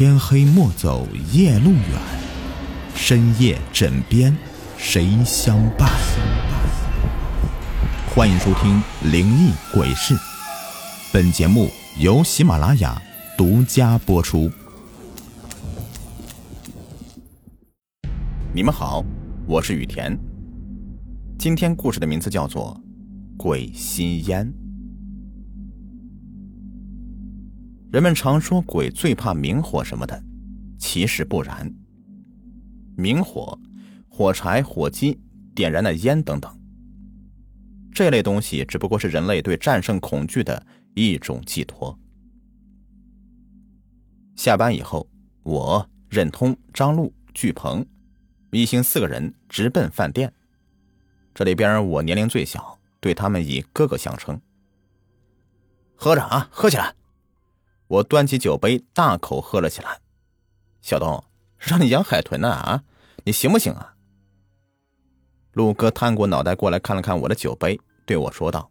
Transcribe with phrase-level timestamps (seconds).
[0.00, 2.00] 天黑莫走夜路远，
[2.94, 4.34] 深夜枕边
[4.78, 5.90] 谁相伴？
[8.08, 8.82] 欢迎收听
[9.12, 10.14] 《灵异鬼事》，
[11.12, 11.68] 本节目
[11.98, 12.98] 由喜马拉雅
[13.36, 14.50] 独家播出。
[18.54, 19.04] 你们好，
[19.46, 20.18] 我是雨田。
[21.38, 22.74] 今天故事的名字叫做
[23.36, 24.46] 《鬼吸烟》。
[27.92, 30.22] 人们常说鬼最怕明火什么的，
[30.78, 31.68] 其实不然。
[32.96, 33.58] 明火、
[34.08, 35.18] 火柴、火机、
[35.54, 36.60] 点燃的烟等等，
[37.92, 40.64] 这类东西只不过是人类对战胜恐惧的
[40.94, 41.98] 一种寄托。
[44.36, 45.08] 下班以后，
[45.42, 47.84] 我、任通、张璐、巨鹏
[48.52, 50.32] 一行四个人直奔饭店。
[51.34, 54.40] 这里边我年龄最小，对他们以哥哥相称。
[55.96, 56.94] 喝着啊，喝起来！
[57.90, 60.00] 我端起酒杯，大口喝了起来。
[60.80, 61.24] 小东，
[61.58, 62.84] 让你养海豚呢啊？
[63.24, 63.96] 你行不行啊？
[65.54, 68.70] 陆哥探过脑袋过来看了看我的酒杯，对我说道：“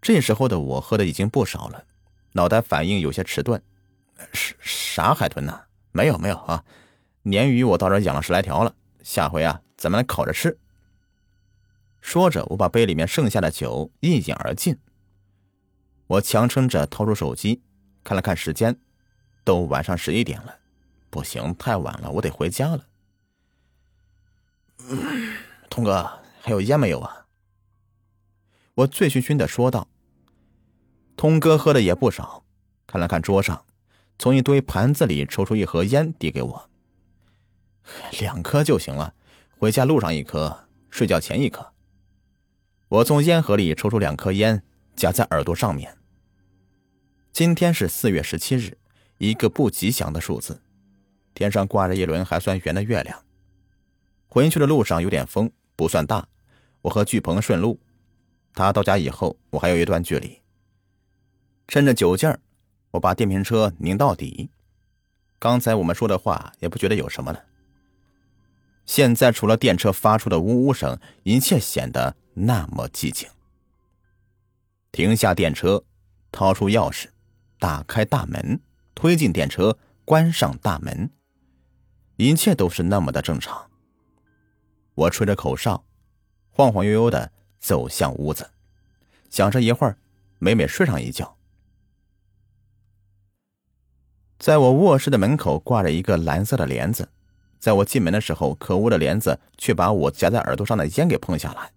[0.00, 1.84] 这时候的我喝的已经不少了，
[2.32, 3.62] 脑袋反应有些迟钝。
[4.32, 5.60] 啥啥海豚呢？
[5.92, 6.64] 没有没有啊，
[7.24, 10.58] 鲶鱼我到这养了十来条了，下回啊咱们来烤着吃。”
[12.00, 14.78] 说着，我把杯里面剩下的酒一饮而尽。
[16.08, 17.62] 我强撑着掏出手机，
[18.02, 18.76] 看了看时间，
[19.44, 20.58] 都晚上十一点了，
[21.10, 22.86] 不行，太晚了，我得回家了。
[25.68, 27.26] 通哥，还有烟没有啊？
[28.74, 29.86] 我醉醺醺的说道。
[31.14, 32.42] 通哥喝的也不少，
[32.86, 33.66] 看了看桌上，
[34.18, 36.70] 从一堆盘子里抽出一盒烟，递给我。
[38.20, 39.12] 两颗就行了，
[39.58, 41.74] 回家路上一颗，睡觉前一颗。
[42.88, 44.62] 我从烟盒里抽出两颗烟，
[44.96, 45.97] 夹在耳朵上面。
[47.38, 48.76] 今天是四月十七日，
[49.18, 50.60] 一个不吉祥的数字。
[51.34, 53.24] 天上挂着一轮还算圆的月亮。
[54.26, 56.26] 回去的路上有点风，不算大。
[56.82, 57.78] 我和巨鹏顺路，
[58.54, 60.40] 他到家以后，我还有一段距离。
[61.68, 62.40] 趁着酒劲儿，
[62.90, 64.50] 我把电瓶车拧到底。
[65.38, 67.44] 刚才我们说的话也不觉得有什么了。
[68.84, 73.28] 现在除了电车发出的呜呜声，一切显得那么寂静。
[74.90, 75.84] 停下电车，
[76.32, 77.06] 掏出钥匙。
[77.58, 78.60] 打开大门，
[78.94, 81.10] 推进电车，关上大门，
[82.16, 83.70] 一切都是那么的正常。
[84.94, 85.84] 我吹着口哨，
[86.50, 88.50] 晃晃悠悠的走向屋子，
[89.30, 89.98] 想着一会儿
[90.38, 91.36] 美美睡上一觉。
[94.38, 97.10] 在我卧室的门口挂着一个蓝色的帘子，
[97.58, 101.72] 在我进门的时候，可恶的帘子却把我夹在耳朵上的烟给碰下来。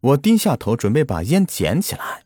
[0.00, 2.24] 我低下头准备把烟捡起来。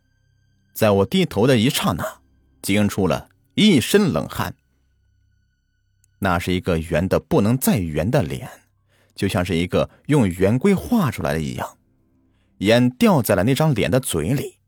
[0.74, 2.20] 在我低头的一刹那，
[2.60, 4.56] 惊出了一身冷汗。
[6.18, 8.50] 那是一个圆的不能再圆的脸，
[9.14, 11.78] 就像是一个用圆规画出来的一样。
[12.58, 14.58] 烟掉在了那张脸的嘴里，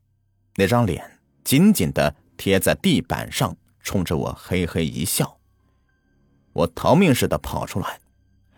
[0.55, 5.39] 那张脸紧紧的贴在地板上，冲着我嘿嘿一笑。
[6.53, 7.99] 我逃命似的跑出来，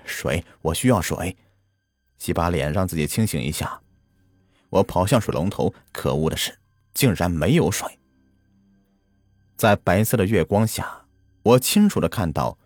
[0.06, 1.36] 水，我需要水，
[2.20, 3.82] 洗把脸，让自己清醒一下。
[4.70, 6.60] 我跑向水龙头，可恶的是。
[6.94, 8.00] 竟然没有水。
[9.56, 11.06] 在白色的月光下，
[11.44, 12.58] 我清楚的看到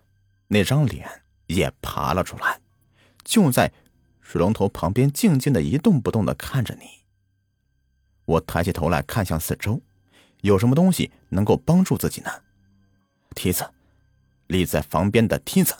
[0.48, 2.60] 那张脸也爬了出来，
[3.24, 3.72] 就在
[4.20, 6.86] 水龙头旁边静静的一动不动的看着你。
[8.24, 9.82] 我抬起头来看向四周，
[10.40, 12.30] 有什么东西能够帮助自己呢？
[13.34, 13.68] 梯子，
[14.46, 15.74] 立在房边的梯子。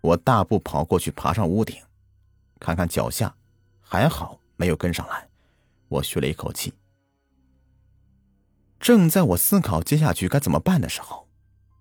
[0.00, 1.76] 我大步跑过去，爬上屋顶，
[2.60, 3.34] 看看脚下，
[3.80, 5.27] 还好没有跟上来。
[5.88, 6.72] 我吁了一口气。
[8.78, 11.28] 正在我思考接下去该怎么办的时候，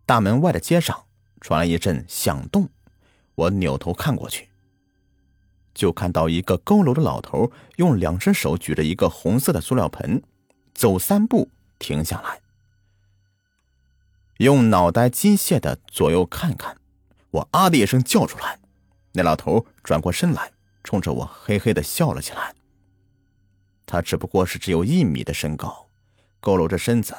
[0.06, 1.06] 大门外的街上
[1.40, 2.70] 传来一阵响动。
[3.36, 4.50] 我扭头看过去，
[5.76, 10.24] 就看到一个佝偻的老头用两只手举着一个红色的塑料盆，
[10.74, 12.42] 走三步停下来，
[14.38, 16.78] 用脑袋机械的左右看看。
[17.30, 18.58] 我啊的一声叫出来，
[19.12, 20.52] 那老头转过身来，
[20.84, 22.56] 冲着我嘿嘿的笑了起来。
[23.88, 25.90] 他只不过是只有一米的身高，
[26.42, 27.16] 佝偻着身子，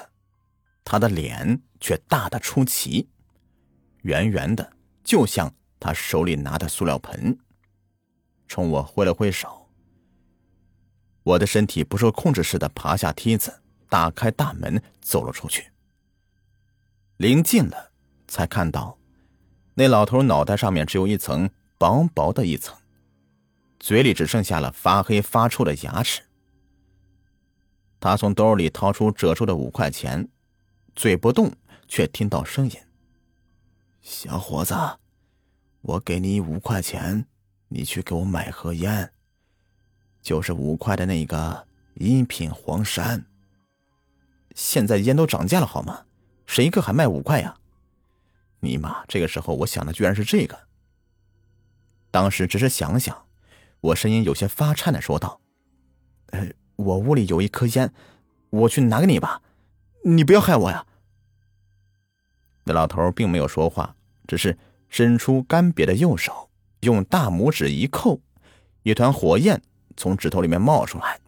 [0.85, 3.09] 他的脸却大的出奇，
[4.03, 7.39] 圆圆的，就像他手里拿的塑料盆，
[8.47, 9.71] 冲我挥了挥手。
[11.23, 15.73] 我的身体不受控制似的爬下梯子，打开大门，走了出去。
[17.17, 17.93] 临近了，
[18.27, 18.99] 才看到
[19.73, 21.49] 那老头脑袋上面只有一层
[21.79, 22.77] 薄薄的一层，
[23.81, 26.28] 嘴里只剩下了发黑发臭的牙齿。
[28.01, 30.29] 他从兜里掏出褶皱的五块钱，
[30.95, 31.53] 嘴不动，
[31.87, 32.73] 却听到声音
[34.01, 34.75] ：“小伙子，
[35.81, 37.27] 我给你五块钱，
[37.69, 39.13] 你去给我买盒烟，
[40.23, 43.27] 就是五块的那个一品黄山。
[44.55, 46.05] 现在烟都涨价了，好吗？
[46.47, 47.59] 谁一个还卖五块呀？
[48.61, 49.05] 尼玛！
[49.07, 50.59] 这个时候我想的居然是这个。
[52.11, 53.27] 当时只是想想，
[53.81, 55.41] 我声音有些发颤的说道
[56.33, 56.49] ：“呃，
[56.79, 57.93] 我屋里有一颗烟，
[58.51, 59.43] 我去拿给你吧，
[60.05, 60.87] 你不要害我呀。”
[62.65, 63.97] 那老头并没有说话，
[64.27, 64.57] 只是
[64.89, 68.21] 伸出干瘪的右手，用大拇指一扣，
[68.85, 69.61] 一团火焰
[69.97, 71.21] 从指头里面冒出来。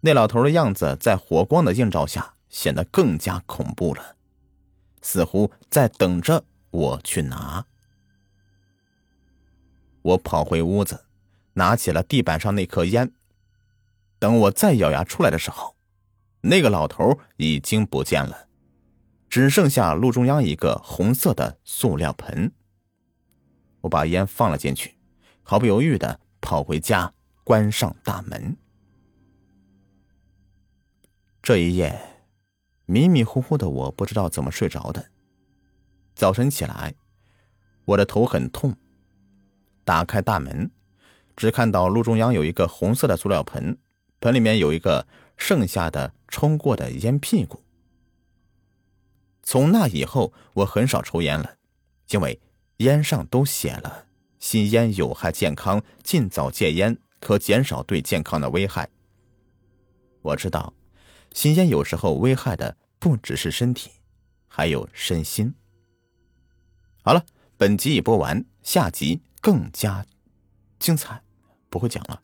[0.00, 4.16] 那老头的样子在火光的映照下显得更加恐怖了，
[5.00, 7.64] 似乎在等着我去拿。
[10.02, 11.04] 我跑回屋子，
[11.54, 13.12] 拿起了地板上那颗烟。
[14.24, 15.76] 等我再咬牙出来的时候，
[16.40, 18.48] 那个老头已经不见了。
[19.28, 22.50] 只剩下路中央一个红色的塑料盆。
[23.82, 24.96] 我把烟放了进去，
[25.42, 27.12] 毫不犹豫的跑回家，
[27.44, 28.56] 关上大门。
[31.42, 32.24] 这一夜，
[32.86, 35.10] 迷迷糊糊的，我不知道怎么睡着的。
[36.14, 36.94] 早晨起来，
[37.84, 38.74] 我的头很痛。
[39.84, 40.70] 打开大门，
[41.36, 43.76] 只看到路中央有一个红色的塑料盆，
[44.24, 45.06] 盆里面有一个
[45.36, 47.62] 剩下的冲过的烟屁股。
[49.42, 51.56] 从那以后，我很少抽烟了，
[52.08, 52.40] 因为
[52.78, 54.06] 烟上都写了
[54.40, 58.88] “吸烟有害健康，尽早戒烟，可减少对健康的危害”。
[60.22, 60.72] 我知道，
[61.34, 63.90] 吸烟有时候危害的不只是身体，
[64.48, 65.54] 还有身心。
[67.02, 67.26] 好了，
[67.58, 70.06] 本集已播完，下集更加
[70.78, 71.22] 精彩，
[71.68, 72.22] 不会讲了。